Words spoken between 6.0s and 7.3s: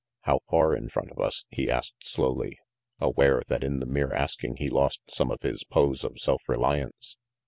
of self reliance.